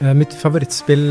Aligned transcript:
Eh, 0.00 0.14
mitt 0.16 0.32
favorittspill 0.32 1.02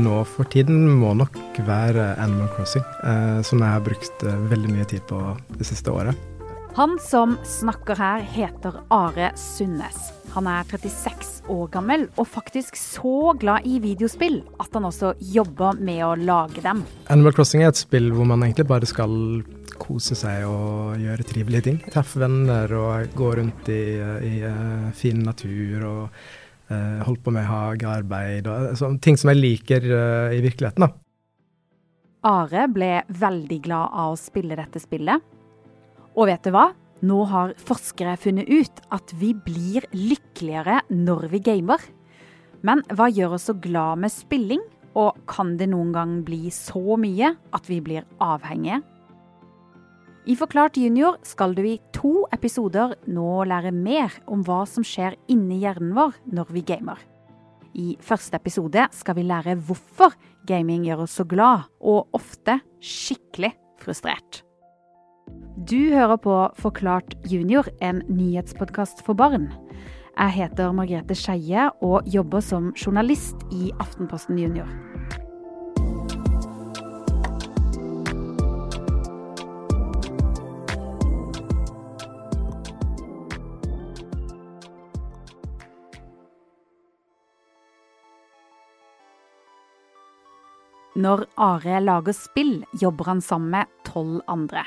nå 0.00 0.22
for 0.24 0.48
tiden 0.48 0.86
må 1.02 1.10
nok 1.18 1.34
være 1.66 2.14
Animal 2.16 2.48
Crossing, 2.54 2.84
eh, 3.04 3.40
som 3.44 3.60
jeg 3.60 3.74
har 3.74 3.82
brukt 3.84 4.24
eh, 4.24 4.38
veldig 4.48 4.70
mye 4.72 4.86
tid 4.88 5.04
på 5.10 5.18
det 5.58 5.66
siste 5.68 5.92
året. 5.92 6.16
Han 6.78 6.94
som 7.02 7.34
snakker 7.44 8.00
her, 8.00 8.24
heter 8.24 8.78
Are 8.94 9.28
Sundnes. 9.36 10.14
Han 10.32 10.48
er 10.48 10.64
36 10.70 11.44
år 11.52 11.68
gammel 11.74 12.06
og 12.16 12.28
faktisk 12.30 12.76
så 12.80 13.34
glad 13.36 13.68
i 13.68 13.82
videospill 13.84 14.40
at 14.62 14.72
han 14.72 14.88
også 14.88 15.12
jobber 15.34 15.76
med 15.84 16.00
å 16.06 16.14
lage 16.16 16.64
dem. 16.64 16.86
Animal 17.12 17.36
Crossing 17.36 17.66
er 17.66 17.74
et 17.74 17.84
spill 17.84 18.08
hvor 18.16 18.28
man 18.28 18.46
egentlig 18.46 18.68
bare 18.70 18.88
skal 18.88 19.12
kose 19.76 20.16
seg 20.16 20.48
og 20.48 20.96
gjøre 21.00 21.28
trivelige 21.28 21.68
ting. 21.68 21.80
Treffe 21.92 22.24
venner 22.24 22.72
og 22.80 23.16
gå 23.16 23.32
rundt 23.42 23.68
i, 23.72 23.82
i 24.24 24.36
fin 24.96 25.20
natur 25.26 25.88
og 25.88 26.20
uh, 26.70 27.04
holde 27.06 27.22
på 27.24 27.34
med 27.34 27.46
hagearbeid 27.48 28.48
og 28.50 28.72
uh, 28.72 28.96
ting 29.02 29.18
som 29.20 29.32
jeg 29.32 29.40
liker 29.40 29.88
i 30.34 30.40
virkeligheten. 30.44 30.86
da. 30.86 30.92
Are 32.28 32.66
ble 32.72 32.92
veldig 33.08 33.60
glad 33.62 33.94
av 33.94 34.14
å 34.14 34.20
spille 34.20 34.58
dette 34.58 34.82
spillet. 34.82 35.22
Og 36.18 36.26
vet 36.26 36.42
du 36.44 36.50
hva? 36.54 36.72
Nå 37.06 37.20
har 37.30 37.54
forskere 37.62 38.16
funnet 38.18 38.48
ut 38.50 38.80
at 38.90 39.12
vi 39.20 39.30
blir 39.34 39.86
lykkeligere 39.94 40.80
når 40.90 41.28
vi 41.30 41.42
gamer. 41.46 41.78
Men 42.66 42.82
hva 42.90 43.06
gjør 43.06 43.36
oss 43.36 43.46
så 43.46 43.54
glad 43.54 44.02
med 44.02 44.10
spilling? 44.10 44.64
Og 44.98 45.14
kan 45.30 45.54
det 45.60 45.68
noen 45.70 45.92
gang 45.94 46.14
bli 46.26 46.48
så 46.50 46.98
mye 46.98 47.36
at 47.54 47.68
vi 47.70 47.78
blir 47.84 48.06
avhengige? 48.18 48.80
I 50.28 50.34
Forklart 50.36 50.76
junior 50.76 51.20
skal 51.24 51.54
du 51.56 51.62
i 51.64 51.78
to 51.98 52.26
episoder 52.34 52.94
nå 53.10 53.44
lære 53.48 53.72
mer 53.74 54.14
om 54.30 54.44
hva 54.46 54.62
som 54.70 54.86
skjer 54.86 55.16
inni 55.30 55.60
hjernen 55.64 55.94
vår 55.96 56.18
når 56.30 56.52
vi 56.54 56.62
gamer. 56.66 56.98
I 57.78 57.96
første 58.02 58.38
episode 58.38 58.86
skal 58.94 59.18
vi 59.18 59.26
lære 59.26 59.56
hvorfor 59.66 60.14
gaming 60.48 60.86
gjør 60.86 61.04
oss 61.04 61.18
så 61.18 61.26
glad, 61.28 61.66
og 61.80 62.08
ofte 62.16 62.58
skikkelig 62.80 63.52
frustrert. 63.82 64.42
Du 65.68 65.92
hører 65.92 66.16
på 66.16 66.36
Forklart 66.56 67.14
junior, 67.28 67.68
en 67.82 68.00
nyhetspodkast 68.08 69.02
for 69.04 69.18
barn. 69.18 69.50
Jeg 70.18 70.34
heter 70.34 70.72
Margrethe 70.74 71.14
Skeie 71.18 71.68
og 71.84 72.08
jobber 72.08 72.42
som 72.42 72.72
journalist 72.78 73.44
i 73.54 73.68
Aftenposten 73.78 74.38
Junior. 74.40 74.70
Når 90.98 91.28
Are 91.38 91.78
lager 91.78 92.14
spill, 92.16 92.64
jobber 92.74 93.12
han 93.12 93.20
sammen 93.22 93.52
med 93.52 93.68
tolv 93.86 94.18
andre. 94.26 94.64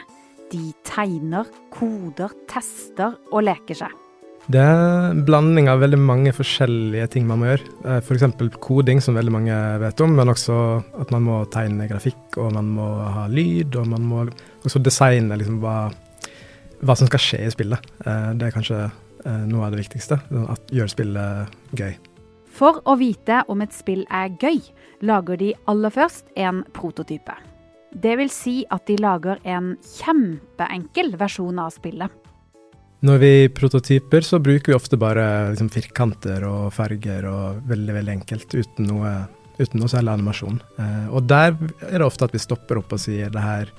De 0.52 0.70
tegner, 0.88 1.48
koder, 1.74 2.32
tester 2.48 3.18
og 3.34 3.44
leker 3.44 3.76
seg. 3.82 3.98
Det 4.52 4.62
er 4.64 5.10
en 5.10 5.26
blanding 5.28 5.68
av 5.70 5.82
veldig 5.84 6.00
mange 6.00 6.32
forskjellige 6.34 7.10
ting 7.14 7.28
man 7.28 7.42
må 7.42 7.50
gjøre. 7.50 7.98
F.eks. 8.00 8.24
koding, 8.64 9.02
som 9.04 9.20
veldig 9.20 9.34
mange 9.36 9.58
vet 9.84 10.04
om, 10.06 10.16
men 10.18 10.32
også 10.32 10.56
at 11.04 11.12
man 11.12 11.26
må 11.28 11.42
tegne 11.52 11.90
grafikk, 11.92 12.40
og 12.40 12.56
man 12.56 12.72
må 12.78 12.88
ha 13.18 13.26
lyd, 13.28 13.76
og 13.82 13.92
man 13.92 14.08
må 14.08 14.24
også 14.64 14.80
designe 14.80 15.36
liksom 15.40 15.60
hva, 15.64 15.76
hva 16.80 16.96
som 16.96 17.12
skal 17.12 17.26
skje 17.26 17.42
i 17.44 17.52
spillet. 17.52 17.92
Eh, 18.06 18.32
det 18.40 18.48
er 18.48 18.56
kanskje 18.56 18.80
eh, 18.88 19.44
noe 19.52 19.68
av 19.68 19.76
det 19.76 19.84
viktigste. 19.84 20.22
At 20.48 20.72
gjør 20.72 20.96
spillet 20.96 21.60
gøy. 21.76 22.00
For 22.62 22.78
å 22.86 22.94
vite 22.94 23.40
om 23.50 23.64
et 23.66 23.74
spill 23.74 24.04
er 24.14 24.36
gøy, 24.38 24.60
lager 25.02 25.40
de 25.42 25.48
aller 25.72 25.94
først 25.96 26.28
en 26.38 26.62
prototype. 26.76 27.34
Det 27.92 28.14
vil 28.20 28.30
si 28.30 28.60
at 28.70 28.86
de 28.86 29.00
lager 29.02 29.42
en 29.50 29.74
kjempeenkel 29.82 31.16
versjon 31.18 31.58
av 31.58 31.74
spillet. 31.74 32.14
Når 33.02 33.18
vi 33.18 33.34
prototyper, 33.58 34.22
så 34.22 34.38
bruker 34.38 34.72
vi 34.72 34.78
ofte 34.78 35.00
bare 35.02 35.26
liksom, 35.56 35.72
firkanter 35.74 36.46
og 36.46 36.70
farger 36.76 37.26
og 37.26 37.64
veldig, 37.66 37.96
veldig 37.98 38.14
enkelt, 38.20 38.54
uten 38.54 38.92
noe, 38.92 39.16
uten 39.58 39.82
noe 39.82 39.90
særlig 39.90 40.14
animasjon. 40.20 40.62
Eh, 40.78 41.08
og 41.10 41.26
der 41.26 41.58
er 41.90 41.98
det 41.98 42.06
ofte 42.06 42.30
at 42.30 42.38
vi 42.38 42.44
stopper 42.46 42.84
opp 42.84 42.94
og 42.94 43.02
sier 43.02 43.34
det 43.34 43.42
her 43.42 43.74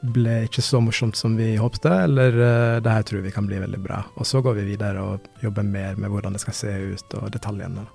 ble 0.00 0.42
ikke 0.46 0.64
så 0.64 0.80
morsomt 0.84 1.16
som 1.16 1.36
vi 1.38 1.54
håpte, 1.60 1.90
eller 2.06 2.36
uh, 2.36 2.78
det 2.82 2.92
her 2.92 3.06
tror 3.06 3.24
vi 3.24 3.34
kan 3.34 3.46
bli 3.48 3.60
veldig 3.62 3.80
bra. 3.82 4.02
Og 4.16 4.28
så 4.28 4.42
går 4.44 4.58
vi 4.60 4.70
videre 4.72 5.02
og 5.02 5.28
jobber 5.42 5.66
mer 5.66 5.96
med 6.00 6.12
hvordan 6.12 6.36
det 6.36 6.42
skal 6.44 6.58
se 6.58 6.74
ut 6.94 7.16
og 7.20 7.30
detaljene. 7.34 7.86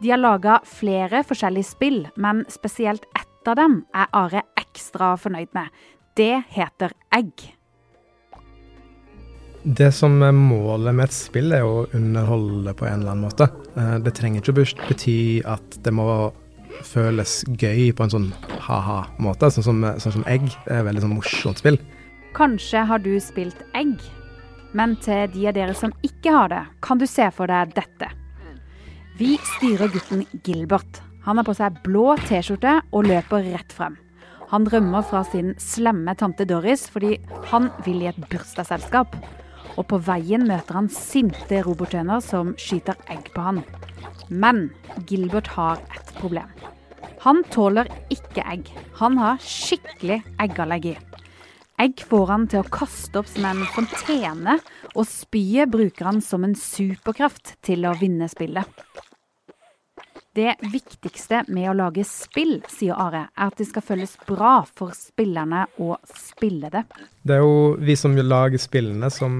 De 0.00 0.12
har 0.12 0.20
laga 0.20 0.60
flere 0.64 1.22
forskjellige 1.28 1.68
spill, 1.74 2.02
men 2.16 2.44
spesielt 2.48 3.04
ett 3.16 3.48
av 3.48 3.58
dem 3.60 3.82
er 3.92 4.08
Are 4.16 4.44
ekstra 4.60 5.14
fornøyd 5.20 5.50
med. 5.56 5.68
Det 6.16 6.42
heter 6.52 6.94
Egg. 7.12 7.50
Det 9.62 9.90
som 9.92 10.22
er 10.24 10.32
målet 10.32 10.96
med 10.96 11.10
et 11.10 11.12
spill, 11.12 11.52
er 11.52 11.66
å 11.68 11.84
underholde 11.92 12.72
på 12.72 12.86
en 12.88 13.02
eller 13.02 13.12
annen 13.12 13.26
måte. 13.26 13.50
Eh, 13.76 13.98
det 14.00 14.14
trenger 14.16 14.40
ikke 14.40 14.54
å 14.54 14.60
bety 14.88 15.18
at 15.44 15.76
det 15.84 15.92
må 15.92 16.06
føles 16.86 17.40
gøy 17.60 17.90
på 17.96 18.06
en 18.06 18.12
sånn 18.14 18.28
ha-ha-måte. 18.66 19.50
Sånn, 19.54 19.66
som, 19.66 19.84
sånn 20.02 20.16
som 20.18 20.26
Egg 20.30 20.48
er 20.66 20.80
et 20.80 20.88
veldig 20.88 21.04
sånn 21.04 21.16
morsomt 21.16 21.60
spill. 21.62 21.78
Kanskje 22.36 22.84
har 22.86 23.02
du 23.02 23.12
spilt 23.22 23.64
Egg, 23.74 23.96
men 24.76 24.94
til 25.02 25.26
de 25.34 25.48
av 25.50 25.56
dere 25.56 25.74
som 25.74 25.94
ikke 26.06 26.34
har 26.34 26.52
det, 26.52 26.64
kan 26.84 27.00
du 27.00 27.06
se 27.10 27.26
for 27.34 27.50
deg 27.50 27.74
dette. 27.76 28.10
Vi 29.18 29.34
styrer 29.56 29.90
gutten 29.92 30.22
Gilbert. 30.46 31.02
Han 31.26 31.36
har 31.36 31.44
på 31.44 31.52
seg 31.58 31.82
blå 31.84 32.14
T-skjorte 32.24 32.78
og 32.96 33.10
løper 33.10 33.44
rett 33.50 33.74
frem. 33.74 33.98
Han 34.50 34.64
rømmer 34.66 35.04
fra 35.06 35.20
sin 35.28 35.52
slemme 35.62 36.14
tante 36.18 36.46
Doris 36.48 36.86
fordi 36.90 37.18
han 37.52 37.68
vil 37.84 38.00
i 38.02 38.08
et 38.10 38.22
bursdagsselskap. 38.32 39.12
Og 39.76 39.86
på 39.90 40.00
veien 40.06 40.46
møter 40.48 40.78
han 40.80 40.88
sinte 40.90 41.60
robotøner 41.66 42.24
som 42.24 42.54
skyter 42.58 42.98
egg 43.12 43.28
på 43.34 43.44
han. 43.44 43.60
Men 44.30 44.68
Gilbert 45.10 45.50
har 45.58 45.82
et 45.94 46.14
problem. 46.16 46.48
Han 47.20 47.42
tåler 47.52 47.90
ikke 48.08 48.44
egg. 48.48 48.70
Han 49.02 49.18
har 49.20 49.42
skikkelig 49.44 50.22
eggallergi. 50.40 50.96
Egg 51.80 52.02
får 52.08 52.26
han 52.28 52.46
til 52.52 52.62
å 52.62 52.70
kaste 52.72 53.20
opp 53.20 53.28
som 53.28 53.46
en 53.48 53.62
fontene, 53.74 54.58
og 54.92 55.06
spyet 55.08 55.70
bruker 55.72 56.10
han 56.10 56.20
som 56.24 56.44
en 56.44 56.56
superkraft 56.56 57.54
til 57.64 57.88
å 57.88 57.94
vinne 58.00 58.28
spillet. 58.28 58.68
Det 60.36 60.52
viktigste 60.62 61.40
med 61.50 61.66
å 61.72 61.74
lage 61.74 62.04
spill, 62.06 62.60
sier 62.70 62.94
Are, 62.94 63.24
er 63.34 63.48
at 63.50 63.56
det 63.58 63.66
skal 63.66 63.82
føles 63.82 64.12
bra 64.28 64.60
for 64.64 64.94
spillerne 64.94 65.64
å 65.82 65.96
spille 66.06 66.70
det. 66.70 66.84
Det 67.26 67.34
er 67.34 67.42
jo 67.42 67.72
vi 67.80 67.96
som 67.98 68.14
lager 68.14 68.62
spillene 68.62 69.10
som, 69.10 69.34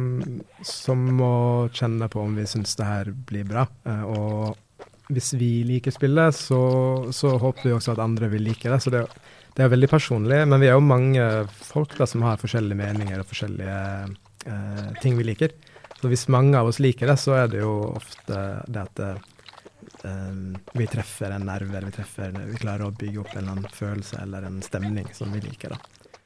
som 0.66 1.04
må 1.20 1.34
kjenne 1.76 2.08
på 2.10 2.24
om 2.24 2.34
vi 2.34 2.48
syns 2.50 2.74
det 2.80 2.88
her 2.88 3.12
blir 3.14 3.46
bra. 3.46 3.68
Eh, 3.86 4.02
og 4.02 4.58
hvis 5.10 5.32
vi 5.38 5.50
liker 5.66 5.94
spillet, 5.94 6.36
så, 6.36 6.60
så, 7.14 7.34
håper 7.42 7.68
vi 7.68 7.74
også 7.76 7.94
at 7.94 8.02
andre 8.04 8.30
vil 8.32 8.46
like 8.46 8.70
det. 8.70 8.80
Så 8.82 8.92
det, 8.94 9.04
det, 9.56 9.64
er 9.64 9.72
veldig 9.72 9.90
personlig. 9.90 10.42
Men 10.46 10.62
vi 10.62 10.70
er 10.70 10.78
jo 10.78 10.84
mange 10.84 11.26
folk 11.50 11.96
da, 11.98 12.08
som 12.08 12.24
har 12.26 12.40
forskjellige 12.40 12.78
meninger 12.78 13.20
og 13.20 13.28
forskjellige 13.30 13.80
eh, 14.46 14.86
ting 15.02 15.18
vi 15.18 15.26
liker. 15.32 15.54
Så 16.00 16.08
hvis 16.08 16.28
mange 16.32 16.56
av 16.56 16.70
oss 16.70 16.80
liker 16.80 17.10
det, 17.10 17.18
så 17.20 17.36
er 17.42 17.52
det 17.52 17.60
jo 17.60 17.74
ofte 17.92 18.40
det 18.70 18.86
at 18.86 19.04
eh, 19.04 19.20
vi 20.72 20.88
treffer 20.88 21.34
en 21.36 21.44
nerve, 21.50 21.82
vi, 21.84 22.30
vi 22.38 22.60
klarer 22.60 22.86
å 22.86 22.94
bygge 22.96 23.20
opp 23.20 23.34
en 23.34 23.42
eller 23.42 23.56
annen 23.58 23.74
følelse 23.74 24.22
eller 24.22 24.48
en 24.48 24.62
stemning 24.64 25.10
som 25.16 25.32
vi 25.34 25.42
liker. 25.44 25.76
da. 25.76 25.80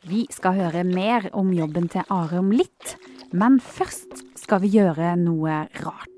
Vi 0.05 0.27
skal 0.31 0.59
høre 0.61 0.85
mer 0.85 1.31
om 1.33 1.51
jobben 1.57 1.89
til 1.89 2.05
Are 2.13 2.43
om 2.43 2.53
litt, 2.53 2.97
men 3.33 3.57
først 3.59 4.21
skal 4.39 4.61
vi 4.63 4.75
gjøre 4.77 5.15
noe 5.17 5.65
rart. 5.81 6.14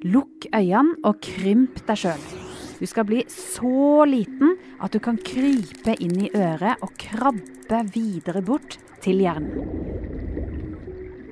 Lukk 0.00 0.46
øynene 0.56 0.96
og 1.04 1.18
krymp 1.20 1.82
deg 1.84 1.98
sjøl. 2.00 2.22
Du 2.80 2.86
skal 2.88 3.04
bli 3.04 3.20
så 3.28 4.06
liten 4.08 4.54
at 4.80 4.94
du 4.94 5.00
kan 5.04 5.18
krype 5.20 5.92
inn 6.00 6.16
i 6.24 6.30
øret 6.32 6.80
og 6.80 6.94
krabbe 7.02 7.82
videre 7.92 8.40
bort 8.40 8.78
til 9.04 9.20
hjernen. 9.20 9.68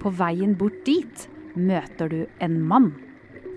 På 0.02 0.12
veien 0.12 0.52
bort 0.60 0.84
dit 0.84 1.24
møter 1.56 2.12
du 2.12 2.20
en 2.44 2.60
mann. 2.60 2.92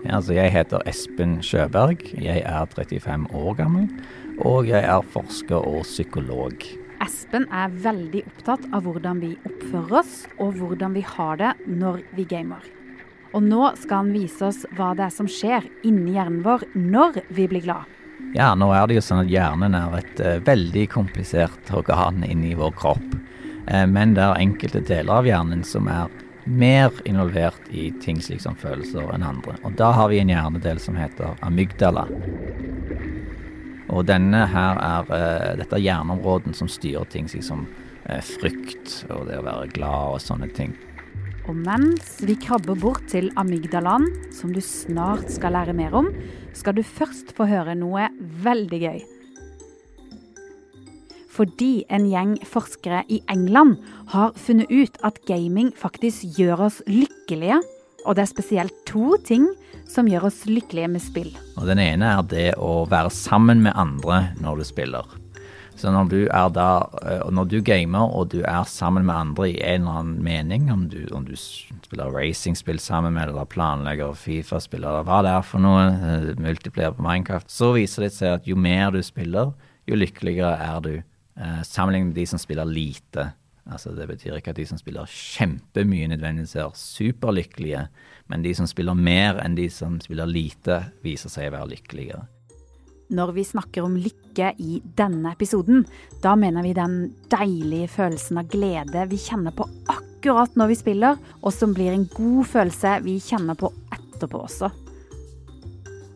Ja, 0.02 0.16
altså 0.16 0.32
jeg 0.34 0.50
heter 0.56 0.82
Espen 0.88 1.42
Sjøberg. 1.44 2.08
Jeg 2.16 2.40
er 2.48 2.66
35 2.72 3.28
år 3.36 3.54
gammel, 3.60 3.90
og 4.40 4.66
jeg 4.66 4.80
er 4.80 5.08
forsker 5.12 5.60
og 5.60 5.84
psykolog. 5.84 6.56
Espen 7.04 7.44
er 7.52 7.68
veldig 7.84 8.24
opptatt 8.32 8.64
av 8.72 8.88
hvordan 8.88 9.20
vi 9.20 9.36
oppfører 9.44 10.00
oss, 10.00 10.22
og 10.40 10.56
hvordan 10.56 10.96
vi 10.96 11.04
har 11.04 11.36
det 11.36 11.58
når 11.68 12.00
vi 12.16 12.24
gamer. 12.32 12.64
Og 13.32 13.42
nå 13.44 13.70
skal 13.80 14.02
han 14.02 14.12
vise 14.12 14.44
oss 14.44 14.62
hva 14.76 14.92
det 14.96 15.06
er 15.06 15.14
som 15.14 15.28
skjer 15.30 15.64
inni 15.88 16.16
hjernen 16.18 16.42
vår 16.44 16.66
når 16.76 17.22
vi 17.32 17.48
blir 17.48 17.64
glad. 17.64 17.88
Ja, 18.36 18.52
nå 18.56 18.70
er 18.72 18.86
det 18.88 18.96
jo 18.96 19.04
sånn 19.04 19.24
at 19.24 19.32
hjernen 19.32 19.76
er 19.76 19.94
et 19.98 20.20
uh, 20.20 20.36
veldig 20.44 20.86
komplisert 20.92 21.72
organ 21.76 22.22
inni 22.24 22.54
vår 22.56 22.74
kropp. 22.76 23.16
Uh, 23.68 23.86
men 23.88 24.14
det 24.16 24.24
er 24.24 24.40
enkelte 24.40 24.84
deler 24.88 25.20
av 25.20 25.28
hjernen 25.28 25.64
som 25.68 25.88
er 25.92 26.12
mer 26.44 26.92
involvert 27.08 27.68
i 27.70 27.90
ting 28.02 28.20
slik 28.24 28.40
som 28.42 28.56
følelser 28.58 29.12
enn 29.14 29.24
andre. 29.26 29.56
Og 29.64 29.76
da 29.78 29.92
har 29.96 30.10
vi 30.12 30.20
en 30.20 30.32
hjernedel 30.32 30.80
som 30.82 30.96
heter 30.98 31.36
amygdala. 31.44 32.06
Og 33.92 34.06
denne 34.08 34.46
her 34.48 34.80
er 34.80 35.12
uh, 35.12 35.50
dette 35.60 35.76
er 35.78 35.86
hjerneområden 35.88 36.56
som 36.56 36.70
styrer 36.72 37.08
ting 37.12 37.28
slik 37.32 37.48
som 37.48 37.66
frykt 38.02 39.04
og 39.14 39.28
det 39.28 39.36
å 39.38 39.44
være 39.46 39.68
glad 39.76 40.16
og 40.16 40.24
sånne 40.24 40.48
ting. 40.56 40.72
Og 41.50 41.56
mens 41.58 42.20
vi 42.22 42.36
krabber 42.38 42.78
bort 42.78 43.08
til 43.10 43.30
amygdalaen, 43.40 44.06
som 44.34 44.52
du 44.54 44.60
snart 44.62 45.26
skal 45.32 45.56
lære 45.56 45.74
mer 45.74 45.94
om, 45.98 46.10
skal 46.54 46.76
du 46.76 46.84
først 46.86 47.34
få 47.34 47.48
høre 47.50 47.74
noe 47.78 48.06
veldig 48.44 48.80
gøy. 48.84 49.02
Fordi 51.32 51.84
en 51.90 52.06
gjeng 52.12 52.34
forskere 52.46 53.02
i 53.08 53.22
England 53.32 53.78
har 54.12 54.36
funnet 54.36 54.70
ut 54.70 54.98
at 55.02 55.22
gaming 55.26 55.72
faktisk 55.74 56.36
gjør 56.36 56.68
oss 56.68 56.82
lykkelige. 56.86 57.62
Og 58.04 58.18
det 58.18 58.26
er 58.26 58.30
spesielt 58.30 58.76
to 58.86 59.16
ting 59.24 59.48
som 59.88 60.10
gjør 60.10 60.28
oss 60.28 60.42
lykkelige 60.46 60.92
med 60.92 61.02
spill. 61.02 61.32
Og 61.56 61.66
Den 61.70 61.80
ene 61.82 62.14
er 62.18 62.22
det 62.28 62.48
å 62.60 62.84
være 62.90 63.10
sammen 63.14 63.64
med 63.64 63.74
andre 63.74 64.28
når 64.42 64.60
du 64.60 64.68
spiller. 64.68 65.21
Så 65.76 65.90
når 65.90 66.08
du 66.10 66.18
er 66.26 66.50
da, 66.54 66.68
eh, 67.02 67.24
når 67.32 67.48
du 67.50 67.56
gamer 67.64 68.12
og 68.14 68.30
du 68.34 68.40
er 68.42 68.64
sammen 68.68 69.06
med 69.08 69.14
andre 69.14 69.48
i 69.50 69.58
en 69.58 69.82
eller 69.82 70.00
annen 70.00 70.22
mening, 70.22 70.70
om 70.72 70.86
du, 70.92 71.00
om 71.14 71.24
du 71.26 71.34
spiller 71.36 72.12
racingspill 72.12 72.78
sammen 72.82 73.16
med 73.16 73.32
eller 73.32 73.48
planlegger 73.50 74.14
Fifa-spill 74.18 74.84
eller 74.84 75.06
hva 75.08 75.22
det 75.24 75.32
er 75.32 75.46
for 75.46 75.64
noe, 75.64 76.34
multiplier 76.38 76.94
på 76.94 77.04
Minecraft, 77.04 77.50
så 77.50 77.72
viser 77.76 78.06
det 78.06 78.12
seg 78.14 78.36
at 78.36 78.48
jo 78.48 78.58
mer 78.58 78.92
du 78.94 79.00
spiller, 79.02 79.54
jo 79.88 79.98
lykkeligere 79.98 80.54
er 80.62 80.84
du. 80.84 80.92
Eh, 81.40 81.62
sammenlignet 81.64 82.12
med 82.12 82.20
de 82.20 82.26
som 82.28 82.38
spiller 82.38 82.68
lite. 82.68 83.32
Altså 83.66 83.94
Det 83.94 84.08
betyr 84.08 84.36
ikke 84.36 84.50
at 84.50 84.58
de 84.58 84.66
som 84.66 84.78
spiller 84.78 85.06
kjempemye 85.06 86.10
nødvendigvis 86.10 86.56
er 86.58 86.70
superlykkelige, 86.74 87.86
men 88.28 88.42
de 88.42 88.54
som 88.54 88.66
spiller 88.66 88.94
mer 88.94 89.38
enn 89.42 89.56
de 89.56 89.68
som 89.70 90.00
spiller 90.02 90.26
lite, 90.26 90.82
viser 91.02 91.30
seg 91.30 91.50
å 91.50 91.56
være 91.56 91.74
lykkeligere. 91.76 92.26
Når 93.12 93.32
vi 93.36 93.44
snakker 93.44 93.84
om 93.84 93.98
lykke 94.00 94.54
i 94.56 94.78
denne 94.96 95.34
episoden, 95.34 95.84
da 96.24 96.32
mener 96.38 96.64
vi 96.64 96.72
den 96.76 96.94
deilige 97.32 97.90
følelsen 97.92 98.40
av 98.40 98.48
glede 98.48 99.04
vi 99.10 99.18
kjenner 99.20 99.52
på 99.52 99.66
akkurat 99.92 100.56
når 100.56 100.70
vi 100.70 100.78
spiller, 100.80 101.18
og 101.42 101.52
som 101.52 101.74
blir 101.76 101.92
en 101.92 102.06
god 102.14 102.46
følelse 102.48 102.94
vi 103.04 103.18
kjenner 103.20 103.58
på 103.60 103.68
etterpå 103.92 104.46
også. 104.46 104.70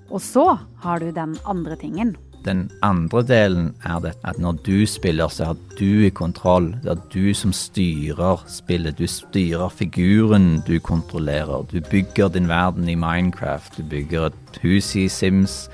Og 0.08 0.22
så 0.22 0.46
har 0.84 1.02
du 1.02 1.10
den 1.12 1.34
andre 1.44 1.76
tingen. 1.76 2.14
Den 2.46 2.70
andre 2.86 3.24
delen 3.26 3.72
er 3.84 3.98
det 4.04 4.12
at 4.24 4.38
når 4.38 4.60
du 4.64 4.86
spiller, 4.86 5.28
så 5.28 5.50
er 5.50 5.56
du 5.76 6.06
i 6.06 6.12
kontroll. 6.14 6.70
Det 6.84 6.92
er 6.94 7.02
du 7.12 7.34
som 7.34 7.52
styrer 7.52 8.44
spillet. 8.48 8.96
Du 8.96 9.10
styrer 9.10 9.68
figuren 9.68 10.62
du 10.64 10.78
kontrollerer. 10.78 11.66
Du 11.72 11.80
bygger 11.90 12.30
din 12.32 12.48
verden 12.48 12.88
i 12.88 12.94
Minecraft. 12.94 13.76
Du 13.76 13.82
bygger 13.90 14.30
et 14.30 14.60
hus 14.62 14.94
i 14.96 15.08
Sims. 15.10 15.66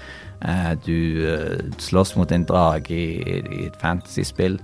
Eh, 0.45 0.73
du 0.85 1.29
eh, 1.35 1.59
slåss 1.79 2.17
mot 2.17 2.33
en 2.33 2.45
drage 2.45 2.91
i, 2.91 3.67
et 3.67 3.77
fantasyspill. 3.81 4.59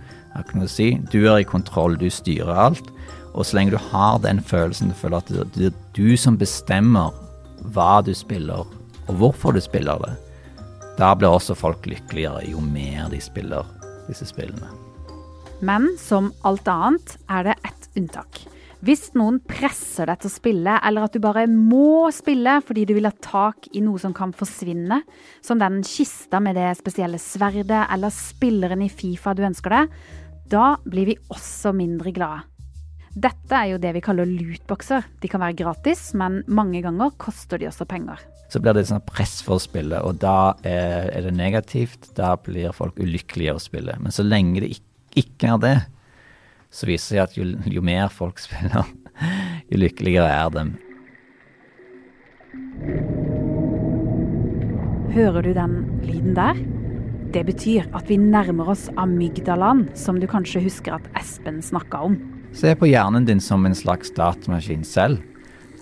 Si. 0.71 0.93
Du 1.11 1.25
er 1.27 1.41
i 1.41 1.47
kontroll, 1.47 1.97
du 1.99 2.07
styrer 2.11 2.55
alt. 2.69 2.91
Og 3.35 3.47
så 3.47 3.59
lenge 3.59 3.75
du 3.75 3.81
har 3.91 4.19
den 4.23 4.41
følelsen, 4.43 4.91
du 4.91 4.99
føler 4.99 5.23
at 5.23 5.33
det 5.55 5.71
er 5.71 5.81
du 5.95 6.17
som 6.19 6.39
bestemmer 6.39 7.15
hva 7.75 8.01
du 8.07 8.13
spiller, 8.15 8.67
og 9.07 9.19
hvorfor 9.19 9.55
du 9.55 9.61
spiller 9.63 9.99
det, 10.05 10.13
da 10.99 11.13
blir 11.15 11.31
også 11.31 11.55
folk 11.59 11.87
lykkeligere 11.87 12.47
jo 12.51 12.63
mer 12.63 13.11
de 13.13 13.21
spiller 13.23 13.67
disse 14.09 14.27
spillene. 14.31 14.71
Men 15.63 15.91
som 15.99 16.33
alt 16.47 16.69
annet 16.71 17.17
er 17.31 17.51
det 17.51 17.59
ett 17.67 17.91
unntak. 17.99 18.43
Hvis 18.79 19.09
noen 19.19 19.41
presser 19.43 20.07
deg 20.07 20.21
til 20.23 20.31
å 20.31 20.33
spille, 20.37 20.75
eller 20.87 21.09
at 21.09 21.15
du 21.17 21.19
bare 21.23 21.49
må 21.51 22.07
spille 22.15 22.61
fordi 22.63 22.85
du 22.87 22.93
vil 22.95 23.09
ha 23.09 23.15
tak 23.25 23.67
i 23.75 23.83
noe 23.83 23.99
som 23.99 24.15
kan 24.15 24.31
forsvinne, 24.37 25.01
som 25.43 25.59
den 25.59 25.81
kista 25.87 26.39
med 26.43 26.55
det 26.59 26.71
spesielle 26.79 27.19
sverdet 27.19 27.89
eller 27.91 28.15
spilleren 28.15 28.85
i 28.87 28.91
Fifa 28.93 29.35
du 29.35 29.43
ønsker 29.49 29.75
deg, 29.75 29.99
da 30.49 30.69
blir 30.87 31.11
vi 31.11 31.19
også 31.35 31.75
mindre 31.75 32.15
glade. 32.15 32.47
Dette 33.19 33.57
er 33.57 33.73
jo 33.73 33.83
det 33.83 33.91
vi 33.97 34.05
kaller 34.05 34.29
lootboxer. 34.31 35.07
De 35.19 35.29
kan 35.33 35.43
være 35.43 35.57
gratis, 35.59 36.13
men 36.15 36.45
mange 36.47 36.79
ganger 36.85 37.17
koster 37.19 37.59
de 37.59 37.67
også 37.67 37.89
penger. 37.89 38.21
Så 38.49 38.63
blir 38.63 38.77
det 38.77 38.87
sånn 38.89 39.03
press 39.03 39.41
for 39.43 39.59
å 39.59 39.65
spille, 39.65 39.99
og 40.07 40.21
da 40.23 40.55
er 40.63 41.19
det 41.27 41.35
negativt. 41.35 42.13
Da 42.15 42.37
blir 42.39 42.71
folk 42.77 43.01
ulykkelige 43.03 43.57
av 43.57 43.59
å 43.59 43.65
spille. 43.65 43.97
Men 43.99 44.15
så 44.15 44.23
lenge 44.23 44.63
det 44.63 44.77
ikke 45.19 45.57
er 45.57 45.65
det, 45.65 45.77
så 46.71 46.89
viser 46.89 46.99
det 46.99 47.05
seg 47.09 47.23
at 47.25 47.39
jo, 47.39 47.47
jo 47.79 47.85
mer 47.85 48.11
folk 48.13 48.41
spiller, 48.45 48.89
jo 49.69 49.81
lykkeligere 49.81 50.29
er 50.29 50.53
de. 50.55 50.67
Hører 55.15 55.43
du 55.43 55.55
den 55.57 55.79
lyden 56.05 56.35
der? 56.37 56.59
Det 57.33 57.43
betyr 57.45 57.89
at 57.97 58.09
vi 58.09 58.17
nærmer 58.21 58.71
oss 58.73 58.87
amygdalaen, 58.97 59.89
som 59.97 60.21
du 60.21 60.27
kanskje 60.31 60.63
husker 60.65 60.97
at 60.97 61.09
Espen 61.19 61.61
snakka 61.65 62.01
om. 62.07 62.17
Se 62.57 62.73
på 62.77 62.89
hjernen 62.89 63.27
din 63.29 63.41
som 63.41 63.67
en 63.69 63.77
slags 63.77 64.13
datamaskin 64.17 64.85
selv, 64.87 65.21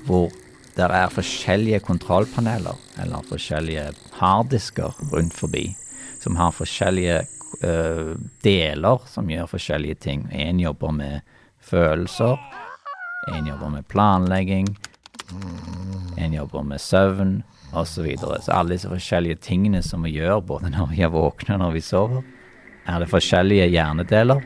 hvor 0.06 0.32
det 0.76 0.88
er 0.90 1.12
forskjellige 1.12 1.80
kontrollpaneler, 1.86 2.74
eller 3.02 3.28
forskjellige 3.30 3.86
harddisker 4.18 4.98
rundt 5.12 5.34
forbi, 5.34 5.70
som 6.20 6.36
har 6.36 6.54
forskjellige 6.56 7.22
uh, 7.64 8.14
deler 8.44 9.02
som 9.10 9.30
gjør 9.30 9.50
forskjellige 9.50 10.00
ting. 10.06 10.26
En 10.32 10.60
jobber 10.60 10.94
med 10.96 11.20
følelser, 11.60 12.38
en 13.34 13.48
jobber 13.48 13.72
med 13.74 13.86
planlegging, 13.90 14.68
en 16.16 16.32
jobber 16.32 16.62
med 16.62 16.80
søvn 16.80 17.42
osv. 17.72 17.92
Så, 17.92 18.02
videre. 18.02 18.40
så 18.42 18.52
alle 18.52 18.76
disse 18.76 18.90
forskjellige 18.90 19.40
tingene 19.42 19.82
som 19.82 20.06
vi 20.06 20.14
gjør 20.16 20.40
både 20.46 20.70
når 20.72 20.92
vi 20.92 21.02
er 21.02 21.12
våkne 21.12 21.56
og 21.56 21.64
når 21.64 21.74
vi 21.74 21.82
sover, 21.84 22.22
er 22.86 23.02
det 23.02 23.10
forskjellige 23.10 23.66
hjernedeler 23.72 24.44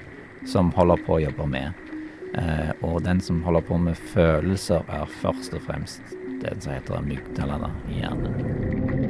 som 0.48 0.72
holder 0.72 1.04
på 1.04 1.18
å 1.18 1.22
jobbe 1.26 1.46
med. 1.50 1.86
Uh, 2.30 2.70
og 2.86 3.02
den 3.04 3.20
som 3.20 3.42
holder 3.42 3.66
på 3.66 3.78
med 3.82 3.98
følelser, 4.14 4.86
er 4.88 5.18
først 5.20 5.54
og 5.58 5.66
fremst 5.66 6.14
det 6.40 6.56
som 6.62 6.72
heter 6.72 7.00
amygdala 7.00 7.72
i 7.90 8.00
hjernen. 8.00 9.09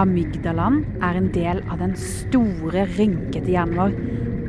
Amygdalaen 0.00 0.80
er 1.04 1.18
en 1.18 1.28
del 1.34 1.60
av 1.70 1.78
den 1.78 1.94
store, 1.98 2.86
rynkete 2.96 3.52
hjernen 3.52 3.78
vår. 3.78 3.92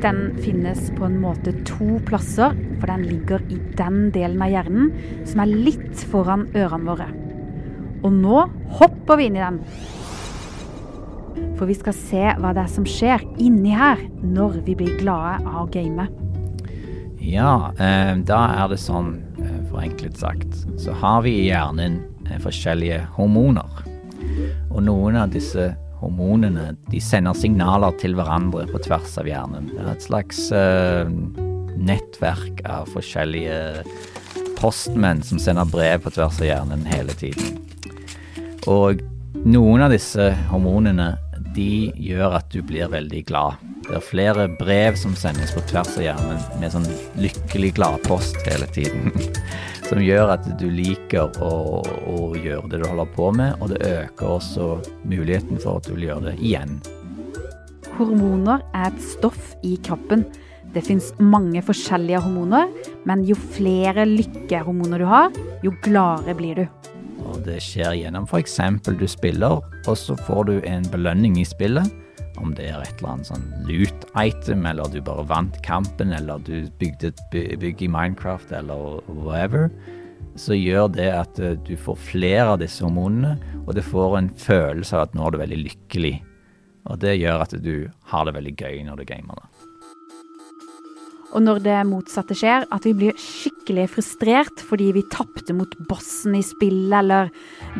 Den 0.02 0.18
finnes 0.42 0.90
på 0.98 1.06
en 1.06 1.20
måte 1.22 1.54
to 1.68 2.00
plasser, 2.08 2.56
for 2.80 2.90
den 2.90 3.06
ligger 3.06 3.44
i 3.52 3.60
den 3.78 4.10
delen 4.14 4.42
av 4.42 4.50
hjernen 4.52 4.90
som 5.28 5.44
er 5.44 5.54
litt 5.54 6.02
foran 6.10 6.48
ørene 6.56 6.90
våre. 6.90 7.08
Og 8.02 8.12
nå 8.12 8.42
hopper 8.80 9.20
vi 9.20 9.30
inn 9.30 9.38
i 9.38 9.44
den. 9.44 9.62
For 11.56 11.70
vi 11.70 11.78
skal 11.78 11.96
se 11.96 12.26
hva 12.40 12.52
det 12.56 12.66
er 12.66 12.74
som 12.74 12.86
skjer 12.88 13.22
inni 13.40 13.72
her 13.76 14.02
når 14.26 14.60
vi 14.66 14.76
blir 14.78 14.98
glade 15.00 15.38
av 15.46 15.62
å 15.62 15.70
game. 15.72 16.10
Ja, 17.22 17.72
eh, 17.78 18.12
da 18.26 18.42
er 18.60 18.68
det 18.70 18.82
sånn, 18.82 19.16
eh, 19.40 19.58
forenklet 19.70 20.18
sagt, 20.18 20.66
så 20.78 20.94
har 20.94 21.22
vi 21.22 21.38
i 21.40 21.48
hjernen 21.48 22.02
eh, 22.28 22.38
forskjellige 22.42 23.06
hormoner. 23.16 23.85
Og 24.76 24.84
noen 24.84 25.16
av 25.16 25.32
disse 25.32 25.70
hormonene 26.02 26.74
de 26.90 27.00
sender 27.00 27.36
signaler 27.38 27.96
til 28.00 28.16
hverandre 28.18 28.66
på 28.68 28.82
tvers 28.84 29.16
av 29.20 29.28
hjernen. 29.30 29.70
Er 29.80 29.94
et 29.94 30.04
slags 30.04 30.42
uh, 30.52 31.08
nettverk 31.76 32.60
av 32.68 32.90
forskjellige 32.92 33.86
postmenn 34.60 35.22
som 35.24 35.40
sender 35.40 35.68
brev 35.68 36.04
på 36.04 36.12
tvers 36.16 36.40
av 36.42 36.50
hjernen 36.50 36.84
hele 36.88 37.16
tiden. 37.16 37.56
Og 38.68 39.00
noen 39.46 39.86
av 39.86 39.94
disse 39.94 40.32
hormonene 40.50 41.14
de 41.56 41.88
gjør 41.96 42.36
at 42.40 42.52
du 42.52 42.60
blir 42.66 42.90
veldig 42.92 43.22
glad. 43.28 43.62
Det 43.86 43.94
er 43.96 44.04
flere 44.04 44.46
brev 44.58 44.96
som 44.98 45.14
sendes 45.16 45.54
på 45.54 45.62
tvers 45.70 45.94
av 45.96 46.04
hjernen 46.04 46.40
med 46.60 46.74
sånn 46.74 46.88
lykkelig 47.22 47.72
gladpost 47.78 48.40
hele 48.48 48.68
tiden. 48.76 49.14
som 49.86 50.00
gjør 50.02 50.32
at 50.34 50.46
du 50.60 50.66
liker 50.72 51.36
å, 51.42 51.82
å, 51.82 52.16
gjøre 52.34 52.70
det 52.72 52.80
du 52.82 52.86
holder 52.88 53.10
på 53.14 53.30
med, 53.36 53.54
og 53.60 53.70
det 53.72 53.80
øker 53.86 54.32
også 54.36 54.68
muligheten 55.06 55.60
for 55.62 55.78
at 55.78 55.86
du 55.86 55.94
vil 55.94 56.08
gjøre 56.08 56.30
det 56.30 56.34
igjen. 56.40 56.80
Hormoner 57.96 58.64
er 58.76 58.90
et 58.90 59.04
stoff 59.04 59.54
i 59.64 59.76
kroppen. 59.86 60.26
Det 60.74 60.82
fins 60.84 61.12
mange 61.22 61.62
forskjellige 61.64 62.20
hormoner, 62.24 62.72
men 63.08 63.22
jo 63.24 63.38
flere 63.38 64.04
lykkehormoner 64.10 65.00
du 65.00 65.06
har, 65.08 65.30
jo 65.64 65.72
gladere 65.86 66.36
blir 66.36 66.60
du. 66.60 66.66
Og 67.26 67.38
det 67.46 67.60
skjer 67.64 67.94
gjennom 68.02 68.26
f.eks. 68.28 68.58
du 68.90 69.06
spiller, 69.10 69.62
og 69.86 69.96
så 69.98 70.18
får 70.26 70.50
du 70.50 70.56
en 70.66 70.84
belønning 70.92 71.38
i 71.40 71.46
spillet 71.46 72.05
om 72.42 72.54
det 72.56 72.68
er 72.70 72.82
et 72.82 73.00
eller 73.00 73.16
annet 73.16 73.30
sånn 73.30 73.46
loot-item, 73.68 74.66
eller 74.68 74.90
du 74.92 75.00
bare 75.04 75.26
vant 75.28 75.58
kampen, 75.66 76.14
eller 76.16 76.42
du 76.46 76.68
bygde 76.80 77.12
et 77.12 77.36
bygg 77.60 77.84
i 77.86 77.90
Minecraft, 77.92 78.52
eller 78.56 79.00
whatever, 79.08 79.70
så 80.36 80.56
gjør 80.56 80.90
det 80.96 81.10
at 81.12 81.40
eh, 81.40 81.56
du 81.66 81.74
får 81.80 82.00
flere 82.10 82.48
av 82.54 82.60
disse 82.60 82.84
hormonene, 82.84 83.36
og 83.64 83.74
du 83.76 83.82
får 83.84 84.18
en 84.18 84.32
følelse 84.40 84.96
av 84.96 85.08
at 85.08 85.16
nå 85.16 85.26
er 85.26 85.34
du 85.34 85.42
veldig 85.42 85.60
lykkelig. 85.64 86.16
Og 86.86 87.00
det 87.02 87.16
gjør 87.18 87.42
at 87.46 87.56
du 87.64 87.88
har 88.12 88.26
det 88.28 88.36
veldig 88.36 88.54
gøy 88.54 88.82
når 88.86 89.00
du 89.00 89.08
gamer. 89.08 89.40
det. 89.40 89.55
Og 91.34 91.42
når 91.42 91.62
det 91.64 91.78
motsatte 91.88 92.36
skjer, 92.38 92.66
at 92.72 92.86
vi 92.86 92.94
blir 92.96 93.18
skikkelig 93.20 93.88
frustrert 93.96 94.62
fordi 94.64 94.92
vi 94.96 95.04
tapte 95.10 95.56
mot 95.56 95.72
bossen 95.88 96.36
i 96.38 96.44
spillet, 96.46 96.94
eller 97.00 97.30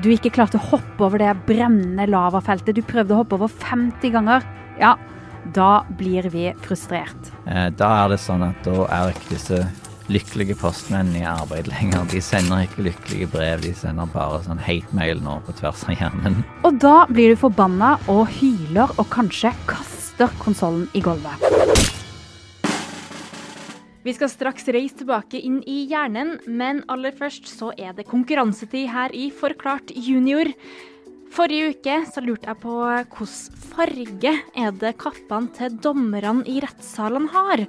du 0.03 0.11
ikke 0.13 0.35
klarte 0.35 0.61
å 0.61 0.69
hoppe 0.73 1.07
over 1.07 1.23
det 1.23 1.33
brennende 1.47 2.09
lavafeltet 2.11 2.77
du 2.77 2.83
prøvde 2.87 3.15
å 3.15 3.23
hoppe 3.23 3.39
over 3.39 3.53
50 3.53 4.15
ganger, 4.17 4.47
ja, 4.81 4.97
da 5.55 5.87
blir 5.97 6.27
vi 6.33 6.51
frustrert. 6.65 7.33
Eh, 7.47 7.69
da 7.79 7.91
er 8.03 8.15
det 8.15 8.23
sånn 8.23 8.45
at 8.47 8.65
da 8.67 8.87
er 8.91 9.15
ikke 9.15 9.37
disse 9.37 9.63
lykkelige 10.13 10.57
postmennene 10.61 11.23
i 11.23 11.27
arbeid 11.27 11.71
lenger. 11.71 12.07
De 12.11 12.23
sender 12.23 12.67
ikke 12.67 12.87
lykkelige 12.87 13.31
brev, 13.33 13.63
de 13.65 13.73
sender 13.75 14.11
bare 14.13 14.43
sånn 14.45 14.63
hate-mail 14.63 15.23
nå 15.25 15.41
på 15.47 15.57
tvers 15.59 15.87
av 15.89 15.99
hjernen. 15.99 16.43
Og 16.67 16.79
da 16.83 16.99
blir 17.11 17.35
du 17.35 17.41
forbanna 17.41 17.97
og 18.13 18.27
hyler 18.39 18.95
og 18.97 19.07
kanskje 19.15 19.55
kaster 19.71 20.33
konsollen 20.43 20.87
i 20.95 21.03
gulvet. 21.05 21.43
Vi 24.07 24.13
skal 24.15 24.31
straks 24.31 24.69
reise 24.71 25.01
tilbake 25.01 25.41
inn 25.43 25.57
i 25.67 25.81
hjernen, 25.91 26.37
men 26.47 26.85
aller 26.93 27.11
først 27.11 27.49
så 27.51 27.73
er 27.75 27.91
det 27.97 28.05
konkurransetid 28.07 28.87
her 28.93 29.11
i 29.11 29.33
Forklart 29.35 29.91
junior. 29.91 30.47
Forrige 31.35 31.73
uke 31.75 31.97
så 32.07 32.23
lurte 32.23 32.47
jeg 32.47 32.61
på 32.63 32.77
hvilken 32.87 33.67
farge 33.73 34.33
er 34.55 34.79
det 34.79 34.95
kappene 35.03 35.51
til 35.59 35.75
dommerne 35.83 36.47
i 36.47 36.61
rettssalene 36.63 37.35
har. 37.35 37.67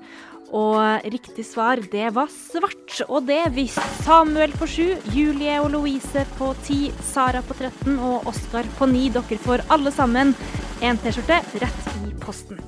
Og 0.53 1.09
riktig 1.09 1.43
svar, 1.43 1.81
det 1.91 2.13
var 2.13 2.29
svart. 2.29 3.01
Og 3.09 3.25
det 3.25 3.41
visste 3.57 3.89
Samuel 4.05 4.53
på 4.61 4.69
sju, 4.69 4.93
Julie 5.17 5.57
og 5.57 5.71
Louise 5.73 6.27
på 6.37 6.53
ti, 6.69 6.83
Sara 7.01 7.41
på 7.41 7.57
13 7.57 7.97
og 7.97 8.29
Oskar 8.29 8.69
på 8.77 8.93
ni. 8.93 9.07
Dere 9.09 9.41
får 9.41 9.65
alle 9.73 9.91
sammen 9.95 10.37
en 10.85 11.01
T-skjorte 11.01 11.41
rett 11.65 11.95
i 12.05 12.13
posten. 12.21 12.61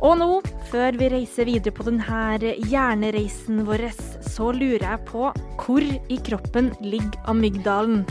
Og 0.00 0.16
nå, 0.16 0.40
før 0.70 0.96
vi 0.96 1.10
reiser 1.12 1.44
videre 1.48 1.74
på 1.76 1.84
denne 1.84 2.38
hjernereisen 2.70 3.66
vår, 3.68 3.82
så 4.24 4.48
lurer 4.56 4.86
jeg 4.86 5.04
på 5.10 5.26
hvor 5.60 5.84
i 5.84 6.16
kroppen 6.24 6.72
ligger 6.80 7.20
amygdalen? 7.28 8.06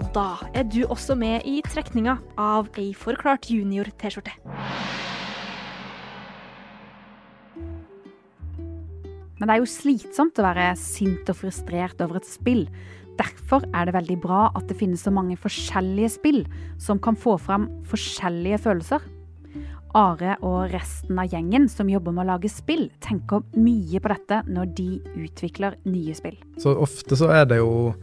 Og 0.00 0.04
da 0.16 0.30
er 0.50 0.64
du 0.66 0.82
også 0.88 1.14
med 1.14 1.46
i 1.46 1.62
trekninga 1.68 2.18
av 2.34 2.66
ei 2.80 2.90
Forklart 2.98 3.46
junior-T-skjorte. 3.52 4.34
Men 9.40 9.48
det 9.48 9.54
er 9.56 9.62
jo 9.62 9.72
slitsomt 9.72 10.38
å 10.38 10.44
være 10.44 10.72
sint 10.76 11.30
og 11.32 11.38
frustrert 11.38 12.02
over 12.04 12.20
et 12.20 12.28
spill. 12.28 12.66
Derfor 13.20 13.64
er 13.72 13.88
det 13.88 13.96
veldig 13.96 14.18
bra 14.20 14.42
at 14.56 14.68
det 14.68 14.76
finnes 14.80 15.00
så 15.04 15.12
mange 15.12 15.38
forskjellige 15.40 16.12
spill 16.18 16.44
som 16.80 17.00
kan 17.00 17.16
få 17.16 17.38
fram 17.40 17.66
forskjellige 17.88 18.60
følelser. 18.66 19.02
Are 19.96 20.36
og 20.46 20.70
resten 20.70 21.18
av 21.18 21.32
gjengen 21.32 21.66
som 21.72 21.88
jobber 21.90 22.14
med 22.14 22.22
å 22.22 22.30
lage 22.34 22.52
spill, 22.52 22.86
tenker 23.02 23.42
mye 23.56 23.98
på 23.98 24.12
dette 24.12 24.44
når 24.46 24.70
de 24.78 24.90
utvikler 25.24 25.80
nye 25.88 26.14
spill. 26.14 26.36
Så 26.62 26.76
ofte 26.78 27.18
så 27.18 27.32
er 27.34 27.48
det 27.50 27.58
jo 27.58 27.94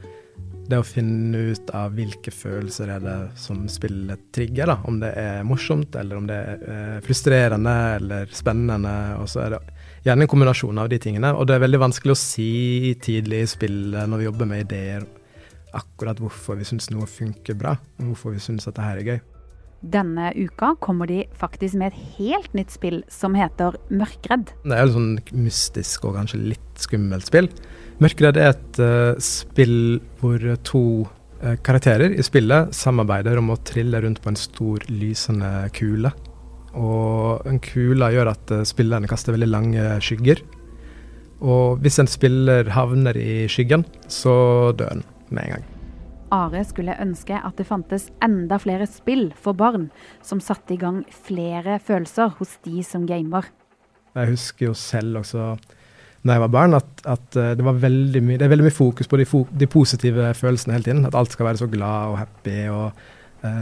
det 0.67 0.81
å 0.81 0.83
finne 0.83 1.53
ut 1.53 1.69
av 1.77 1.93
hvilke 1.95 2.33
følelser 2.33 2.89
er 2.91 3.03
det 3.05 3.17
som 3.39 3.61
spillet 3.71 4.25
trigger. 4.35 4.67
da, 4.67 4.77
Om 4.83 4.99
det 4.99 5.13
er 5.15 5.45
morsomt, 5.47 5.95
eller 5.95 6.19
om 6.19 6.27
det 6.27 6.35
er 6.35 6.65
eh, 6.73 6.97
frustrerende 7.05 7.75
eller 7.95 8.27
spennende. 8.35 8.97
og 9.21 9.29
så 9.31 9.45
er 9.45 9.55
det 9.55 9.61
gjerne 10.05 10.25
en 10.25 10.31
kombinasjon 10.31 10.83
av 10.83 10.91
de 10.91 10.99
tingene. 11.01 11.33
Og 11.37 11.47
det 11.47 11.57
er 11.57 11.63
veldig 11.65 11.83
vanskelig 11.87 12.15
å 12.15 12.19
si 12.19 12.93
tidlig 13.03 13.43
i 13.43 13.53
spillet 13.53 14.09
når 14.09 14.23
vi 14.23 14.29
jobber 14.29 14.51
med 14.51 14.65
ideer, 14.65 15.07
akkurat 15.77 16.19
hvorfor 16.21 16.59
vi 16.59 16.67
syns 16.67 16.91
noe 16.93 17.09
funker 17.09 17.57
bra, 17.57 17.75
og 17.99 18.13
hvorfor 18.13 18.37
vi 18.37 18.43
syns 18.43 18.69
at 18.69 18.77
det 18.77 18.85
her 18.85 19.01
er 19.01 19.11
gøy. 19.11 19.19
Denne 19.85 20.31
uka 20.33 20.71
kommer 20.81 21.05
de 21.05 21.23
faktisk 21.37 21.77
med 21.77 21.91
et 21.91 22.05
helt 22.17 22.53
nytt 22.57 22.71
spill 22.73 23.03
som 23.13 23.35
heter 23.37 23.77
Mørkredd. 23.93 24.49
Det 24.65 24.73
er 24.73 24.87
jo 24.87 24.95
sånn 24.95 25.11
mystisk 25.37 26.07
og 26.09 26.17
kanskje 26.17 26.41
litt 26.55 26.81
skummelt 26.81 27.29
spill. 27.29 27.49
Mørkredd 28.01 28.39
er 28.41 28.55
et 28.55 28.81
uh, 28.81 29.13
spill 29.21 29.99
hvor 30.17 30.41
to 30.65 30.83
uh, 31.43 31.53
karakterer 31.61 32.15
i 32.17 32.25
spillet 32.25 32.73
samarbeider 32.73 33.37
om 33.37 33.53
å 33.53 33.59
trille 33.69 34.01
rundt 34.01 34.23
på 34.23 34.33
en 34.33 34.39
stor, 34.39 34.81
lysende 34.89 35.69
kule. 35.77 36.13
Og 36.77 37.47
en 37.49 37.59
kule 37.63 38.11
gjør 38.13 38.31
at 38.33 38.53
uh, 38.53 38.65
spillerne 38.67 39.09
kaster 39.09 39.35
veldig 39.35 39.49
lange 39.49 39.87
skygger. 40.03 40.43
Og 41.41 41.81
hvis 41.83 41.99
en 42.01 42.09
spiller 42.09 42.69
havner 42.73 43.17
i 43.17 43.45
skyggen, 43.51 43.85
så 44.09 44.73
dør 44.77 44.97
den 44.97 45.03
med 45.29 45.43
en 45.43 45.55
gang. 45.57 45.65
Are 46.33 46.63
skulle 46.67 46.97
ønske 46.99 47.37
at 47.39 47.55
det 47.59 47.67
fantes 47.69 48.09
enda 48.23 48.57
flere 48.59 48.87
spill 48.89 49.29
for 49.39 49.55
barn 49.55 49.87
som 50.25 50.41
satte 50.43 50.75
i 50.75 50.81
gang 50.81 51.03
flere 51.07 51.77
følelser 51.79 52.33
hos 52.39 52.57
de 52.65 52.83
som 52.83 53.05
gamer. 53.07 53.47
Jeg 54.17 54.33
husker 54.33 54.71
jo 54.71 54.73
selv 54.75 55.21
også 55.21 55.55
da 56.25 56.35
jeg 56.35 56.43
var 56.43 56.51
barn, 56.51 56.73
at, 56.75 56.89
at 57.07 57.37
det, 57.55 57.63
var 57.63 57.77
veldig 57.79 58.21
mye, 58.25 58.39
det 58.39 58.47
er 58.47 58.51
veldig 58.51 58.65
mye 58.65 58.75
fokus 58.75 59.07
på 59.07 59.19
de, 59.21 59.27
de, 59.61 59.67
positive 59.71 60.33
følelsene 60.35 60.73
hele 60.75 60.83
tiden. 60.83 61.05
At 61.07 61.15
alt 61.15 61.31
skal 61.31 61.47
være 61.47 61.61
så 61.61 61.67
glad 61.71 62.11
og 62.11 62.17
happy. 62.19 62.57
og 62.73 62.87
eh, 62.89 63.16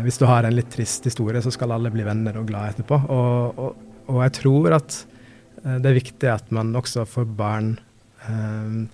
Hvis 0.05 0.19
du 0.21 0.25
har 0.29 0.45
en 0.45 0.55
litt 0.55 0.71
trist 0.73 1.05
historie, 1.07 1.41
så 1.43 1.51
skal 1.53 1.73
alle 1.75 1.91
bli 1.93 2.05
venner 2.07 2.37
og 2.39 2.47
glad 2.49 2.75
etterpå. 2.75 2.99
Og, 3.13 3.59
og, 3.59 3.85
og 4.11 4.21
jeg 4.25 4.35
tror 4.39 4.77
at 4.77 4.99
eh, 5.63 5.77
det 5.81 5.91
er 5.91 5.99
viktig 5.99 6.31
at 6.31 6.53
man 6.55 6.73
også 6.77 7.05
for 7.09 7.29
barn 7.37 7.75
eh, 8.27 8.85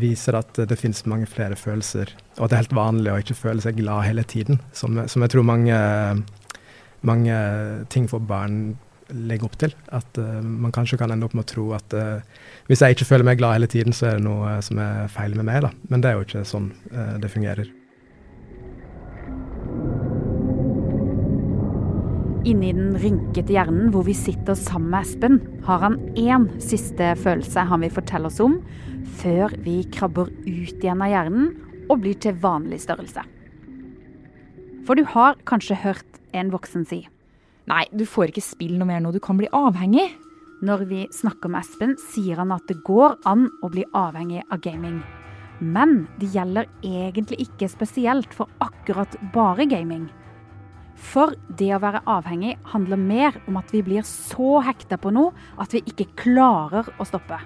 viser 0.00 0.38
at 0.38 0.60
det 0.70 0.78
finnes 0.78 1.02
mange 1.10 1.26
flere 1.26 1.58
følelser, 1.58 2.12
og 2.38 2.44
at 2.44 2.52
det 2.52 2.56
er 2.56 2.62
helt 2.64 2.76
vanlig 2.78 3.10
å 3.12 3.18
ikke 3.22 3.38
føle 3.38 3.64
seg 3.64 3.80
glad 3.80 4.06
hele 4.06 4.22
tiden, 4.22 4.60
som, 4.76 5.00
som 5.10 5.24
jeg 5.24 5.32
tror 5.32 5.48
mange, 5.48 5.80
mange, 7.02 7.40
ting 7.90 8.06
for 8.10 8.22
barn 8.22 8.76
legger 9.10 9.48
opp 9.48 9.58
til. 9.58 9.74
At 9.90 10.20
eh, 10.22 10.38
man 10.46 10.74
kanskje 10.74 11.00
kan 11.00 11.10
ende 11.10 11.26
opp 11.26 11.34
med 11.34 11.48
å 11.48 11.50
tro 11.50 11.66
at 11.78 11.98
eh, 11.98 12.22
hvis 12.70 12.84
jeg 12.84 12.96
ikke 12.96 13.08
føler 13.08 13.26
meg 13.26 13.42
glad 13.42 13.58
hele 13.58 13.70
tiden, 13.70 13.96
så 13.96 14.12
er 14.12 14.20
det 14.20 14.28
noe 14.28 14.60
som 14.62 14.78
er 14.78 15.10
feil 15.10 15.34
med 15.34 15.50
meg. 15.50 15.64
Da. 15.66 15.74
Men 15.90 16.04
det 16.04 16.12
er 16.12 16.18
jo 16.18 16.28
ikke 16.28 16.46
sånn 16.46 16.70
det 17.20 17.32
fungerer. 17.32 17.79
Inni 22.40 22.70
den 22.72 22.94
rynkete 22.96 23.52
hjernen 23.52 23.90
hvor 23.92 24.06
vi 24.06 24.14
sitter 24.16 24.56
sammen 24.56 24.88
med 24.94 25.04
Espen, 25.04 25.34
har 25.66 25.82
han 25.82 25.98
én 26.16 26.46
siste 26.62 27.10
følelse 27.20 27.66
han 27.68 27.82
vil 27.84 27.92
fortelle 27.92 28.30
oss 28.30 28.38
om, 28.40 28.54
før 29.20 29.52
vi 29.60 29.82
krabber 29.92 30.30
ut 30.46 30.80
igjen 30.80 31.02
av 31.04 31.10
hjernen 31.12 31.50
og 31.92 32.00
blir 32.00 32.16
til 32.16 32.38
vanlig 32.40 32.78
størrelse. 32.80 33.26
For 34.88 34.96
du 34.96 35.04
har 35.12 35.36
kanskje 35.44 35.76
hørt 35.82 36.20
en 36.32 36.52
voksen 36.54 36.86
si 36.88 37.02
Nei, 37.68 37.84
du 37.92 38.06
får 38.08 38.32
ikke 38.32 38.42
spille 38.42 38.80
noe 38.80 38.88
mer 38.88 39.02
nå, 39.04 39.12
du 39.12 39.20
kan 39.22 39.36
bli 39.38 39.46
avhengig. 39.54 40.08
Når 40.64 40.86
vi 40.88 41.02
snakker 41.14 41.52
med 41.52 41.60
Espen, 41.60 41.92
sier 42.10 42.40
han 42.40 42.56
at 42.56 42.64
det 42.72 42.80
går 42.88 43.18
an 43.28 43.50
å 43.62 43.68
bli 43.70 43.84
avhengig 43.94 44.40
av 44.48 44.64
gaming. 44.64 44.96
Men 45.60 46.08
det 46.18 46.32
gjelder 46.32 46.66
egentlig 46.80 47.44
ikke 47.44 47.68
spesielt 47.68 48.32
for 48.34 48.48
akkurat 48.64 49.14
bare 49.36 49.68
gaming. 49.68 50.08
For 51.00 51.32
det 51.48 51.70
å 51.74 51.80
være 51.82 52.02
avhengig 52.10 52.58
handler 52.74 53.00
mer 53.00 53.38
om 53.48 53.56
at 53.60 53.72
vi 53.72 53.80
blir 53.84 54.04
så 54.06 54.60
hekta 54.66 54.98
på 55.00 55.12
noe 55.14 55.32
at 55.60 55.72
vi 55.74 55.82
ikke 55.88 56.10
klarer 56.20 56.90
å 57.00 57.06
stoppe. 57.08 57.40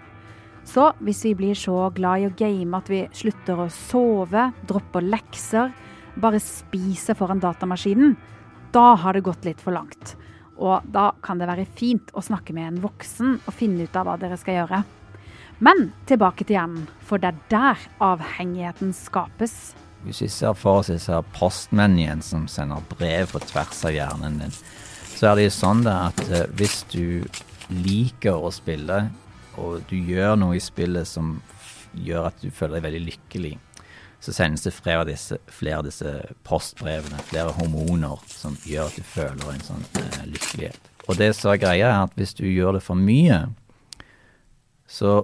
Så 0.64 0.90
hvis 1.04 1.22
vi 1.26 1.34
blir 1.38 1.56
så 1.58 1.90
glad 1.94 2.22
i 2.22 2.28
å 2.28 2.34
game 2.36 2.76
at 2.76 2.88
vi 2.90 3.04
slutter 3.14 3.60
å 3.60 3.70
sove, 3.72 4.48
dropper 4.66 5.04
lekser, 5.04 5.72
bare 6.20 6.40
spiser 6.40 7.16
foran 7.18 7.42
datamaskinen, 7.42 8.16
da 8.74 8.94
har 8.98 9.14
det 9.14 9.26
gått 9.26 9.44
litt 9.46 9.60
for 9.62 9.76
langt. 9.76 10.16
Og 10.56 10.86
da 10.94 11.10
kan 11.22 11.38
det 11.38 11.48
være 11.50 11.68
fint 11.78 12.10
å 12.14 12.22
snakke 12.24 12.54
med 12.56 12.68
en 12.68 12.82
voksen 12.82 13.38
og 13.44 13.54
finne 13.54 13.86
ut 13.86 13.96
av 13.98 14.08
hva 14.08 14.18
dere 14.18 14.38
skal 14.40 14.62
gjøre. 14.62 14.82
Men 15.62 15.90
tilbake 16.08 16.46
til 16.46 16.56
hjernen, 16.56 16.86
for 17.04 17.22
det 17.22 17.30
er 17.30 17.42
der 17.52 17.84
avhengigheten 18.02 18.94
skapes. 18.96 19.74
Hvis 20.04 20.20
vi 20.20 20.28
ser 20.28 20.56
for 20.58 20.82
oss 20.82 20.90
disse 20.92 21.16
postmennene 21.32 22.22
som 22.24 22.44
sender 22.50 22.84
brev 22.90 23.30
på 23.32 23.40
tvers 23.40 23.84
av 23.88 23.94
hjernen 23.94 24.40
din, 24.42 24.56
så 25.14 25.30
er 25.30 25.38
det 25.38 25.46
jo 25.46 25.54
sånn 25.56 25.84
at 25.88 26.20
eh, 26.28 26.48
hvis 26.58 26.82
du 26.92 27.24
liker 27.72 28.36
å 28.36 28.50
spille, 28.52 29.06
og 29.56 29.84
du 29.88 29.96
gjør 29.96 30.34
noe 30.36 30.58
i 30.58 30.62
spillet 30.62 31.08
som 31.08 31.38
gjør 31.94 32.28
at 32.28 32.42
du 32.42 32.50
føler 32.52 32.76
deg 32.78 32.88
veldig 32.88 33.04
lykkelig, 33.06 33.54
så 34.24 34.34
sendes 34.34 34.64
det 34.64 34.74
flere 34.76 35.04
av 35.04 35.08
disse, 35.08 35.38
flere 35.52 35.80
av 35.80 35.86
disse 35.86 36.12
postbrevene, 36.48 37.20
flere 37.28 37.54
hormoner, 37.56 38.20
som 38.28 38.56
gjør 38.68 38.90
at 38.90 38.98
du 38.98 39.08
føler 39.08 39.50
en 39.52 39.64
sånn 39.64 39.88
eh, 40.00 40.20
lykkelighet. 40.34 40.92
Og 41.08 41.18
det 41.20 41.30
som 41.36 41.52
er 41.52 41.60
greia, 41.60 41.90
er 41.90 42.04
at 42.06 42.16
hvis 42.18 42.36
du 42.36 42.44
gjør 42.48 42.78
det 42.78 42.84
for 42.84 42.98
mye, 42.98 43.42
så 44.88 45.16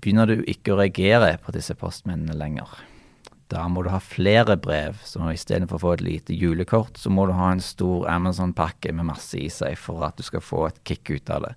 begynner 0.00 0.28
du 0.28 0.44
ikke 0.48 0.74
å 0.74 0.80
reagere 0.80 1.34
på 1.44 1.52
disse 1.56 1.76
postmennene 1.76 2.36
lenger. 2.36 2.72
Da 3.50 3.64
må 3.66 3.82
du 3.82 3.90
ha 3.90 3.98
flere 3.98 4.54
brev, 4.62 5.00
så 5.02 5.26
istedenfor 5.32 5.80
å 5.80 5.82
få 5.82 5.94
et 5.96 6.04
lite 6.06 6.36
julekort, 6.38 6.98
så 7.00 7.10
må 7.10 7.26
du 7.26 7.34
ha 7.34 7.48
en 7.50 7.62
stor 7.64 8.06
Amazon-pakke 8.12 8.92
med 8.94 9.08
masse 9.08 9.38
i 9.40 9.48
seg 9.50 9.74
for 9.80 10.04
at 10.06 10.20
du 10.20 10.22
skal 10.26 10.44
få 10.44 10.68
et 10.68 10.78
kick 10.86 11.10
ut 11.10 11.32
av 11.34 11.48
det. 11.48 11.56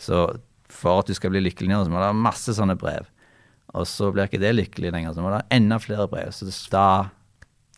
Så 0.00 0.26
for 0.70 1.00
at 1.00 1.08
du 1.08 1.16
skal 1.16 1.32
bli 1.32 1.42
lykkelig 1.46 1.70
nå, 1.72 1.80
så 1.84 1.92
må 1.92 2.02
du 2.02 2.06
ha 2.06 2.16
masse 2.16 2.52
sånne 2.56 2.76
brev. 2.80 3.08
Og 3.72 3.86
så 3.88 4.10
blir 4.12 4.28
ikke 4.28 4.42
det 4.42 4.52
lykkelig 4.56 4.92
lenger, 4.92 5.14
så 5.14 5.24
må 5.24 5.32
du 5.32 5.38
ha 5.38 5.46
enda 5.54 5.80
flere 5.80 6.08
brev. 6.10 6.28
Så 6.34 6.50
da, 6.72 6.86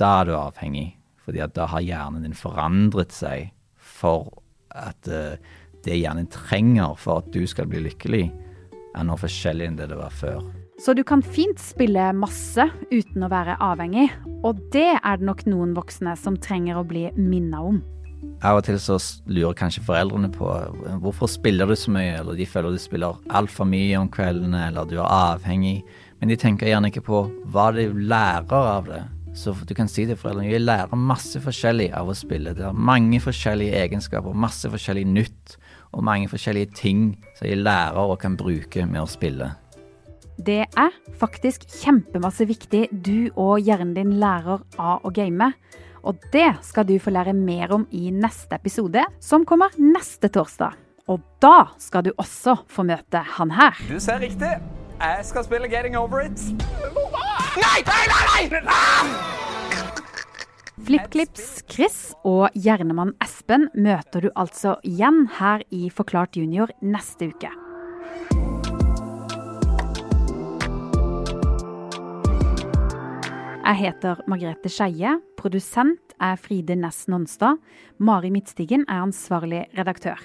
da 0.00 0.10
er 0.20 0.28
du 0.28 0.34
avhengig, 0.38 0.88
fordi 1.22 1.44
da 1.54 1.68
har 1.70 1.84
hjernen 1.86 2.26
din 2.26 2.36
forandret 2.36 3.14
seg 3.14 3.52
for 3.78 4.32
at 4.74 5.06
uh, 5.06 5.36
det 5.86 6.00
hjernen 6.00 6.30
trenger 6.32 6.96
for 6.98 7.22
at 7.22 7.30
du 7.34 7.44
skal 7.46 7.70
bli 7.70 7.84
lykkelig, 7.86 8.24
er 8.92 9.06
noe 9.06 9.20
forskjellig 9.20 9.70
enn 9.70 9.78
det 9.78 9.88
det 9.92 10.00
var 10.00 10.12
før. 10.14 10.42
Så 10.80 10.94
du 10.96 11.02
kan 11.04 11.20
fint 11.22 11.60
spille 11.60 12.08
masse 12.16 12.64
uten 12.90 13.22
å 13.22 13.30
være 13.30 13.58
avhengig, 13.60 14.08
og 14.42 14.60
det 14.72 14.96
er 14.96 15.18
det 15.20 15.26
nok 15.28 15.44
noen 15.46 15.74
voksne 15.76 16.14
som 16.18 16.38
trenger 16.40 16.80
å 16.80 16.86
bli 16.88 17.10
minna 17.18 17.60
om. 17.62 17.82
Av 18.42 18.58
og 18.58 18.64
til 18.66 18.78
så 18.82 18.96
lurer 19.30 19.54
kanskje 19.58 19.84
foreldrene 19.86 20.30
på 20.34 20.48
hvorfor 21.02 21.30
spiller 21.30 21.68
du 21.68 21.76
så 21.78 21.92
mye, 21.94 22.16
eller 22.22 22.38
de 22.38 22.46
føler 22.48 22.74
du 22.74 22.80
spiller 22.82 23.20
altfor 23.30 23.68
mye 23.68 24.00
om 24.00 24.10
kveldene, 24.10 24.64
eller 24.70 24.88
du 24.88 24.96
er 24.96 25.06
avhengig, 25.06 25.82
men 26.18 26.32
de 26.32 26.38
tenker 26.38 26.70
gjerne 26.70 26.90
ikke 26.90 27.04
på 27.06 27.24
hva 27.54 27.68
de 27.76 27.86
lærer 27.92 28.70
av 28.76 28.88
det. 28.88 29.02
Så 29.38 29.54
du 29.64 29.72
kan 29.76 29.88
si 29.88 30.04
til 30.08 30.18
foreldrene 30.18 30.50
jeg 30.50 30.64
lærer 30.64 30.98
masse 30.98 31.40
forskjellig 31.40 31.88
av 31.96 32.10
å 32.10 32.16
spille. 32.16 32.52
Det 32.56 32.66
er 32.68 32.76
mange 32.90 33.20
forskjellige 33.22 33.78
egenskaper, 33.86 34.34
masse 34.34 34.68
forskjellig 34.72 35.06
nytt, 35.08 35.56
og 35.92 36.04
mange 36.04 36.28
forskjellige 36.32 36.74
ting 36.76 37.10
som 37.36 37.48
jeg 37.48 37.62
lærer 37.62 38.02
og 38.02 38.18
kan 38.22 38.36
bruke 38.40 38.86
med 38.88 39.04
å 39.04 39.10
spille. 39.10 39.52
Det 40.36 40.64
er 40.64 40.94
faktisk 41.20 41.66
kjempemasse 41.82 42.46
viktig 42.48 42.86
du 43.04 43.30
og 43.36 43.60
hjernen 43.60 43.94
din 43.96 44.14
lærer 44.20 44.62
av 44.80 45.04
å 45.04 45.12
game. 45.14 45.52
Og 46.02 46.18
det 46.32 46.48
skal 46.66 46.86
du 46.88 46.96
få 46.98 47.12
lære 47.14 47.34
mer 47.36 47.74
om 47.76 47.84
i 47.94 48.10
neste 48.10 48.58
episode, 48.58 49.04
som 49.22 49.46
kommer 49.46 49.74
neste 49.78 50.32
torsdag. 50.32 50.78
Og 51.10 51.22
da 51.42 51.72
skal 51.82 52.06
du 52.06 52.12
også 52.16 52.56
få 52.70 52.86
møte 52.86 53.22
han 53.36 53.52
her. 53.54 53.78
Du 53.88 53.98
ser 54.00 54.22
riktig. 54.22 54.56
Jeg 55.02 55.24
skal 55.26 55.44
spille 55.44 55.70
Getting 55.70 55.96
Over 55.98 56.24
It. 56.26 56.42
Nei, 57.58 57.80
nei, 57.86 58.04
nei! 58.10 58.60
nei! 58.62 59.32
FlippKlips 60.82 61.62
Chris 61.70 61.98
og 62.26 62.48
Hjernemann 62.58 63.12
Espen 63.22 63.68
møter 63.74 64.24
du 64.26 64.30
altså 64.34 64.78
igjen 64.86 65.26
her 65.38 65.62
i 65.70 65.90
Forklart 65.94 66.38
junior 66.38 66.72
neste 66.82 67.30
uke. 67.30 67.52
Jeg 73.62 73.78
heter 73.78 74.18
Margrethe 74.26 74.66
Skeie. 74.66 75.22
Produsent 75.38 76.10
er 76.18 76.34
Fride 76.40 76.74
Næss 76.74 77.04
Nonstad. 77.06 77.60
Mari 78.02 78.26
Midtstigen 78.34 78.82
er 78.88 79.04
ansvarlig 79.04 79.70
redaktør. 79.78 80.18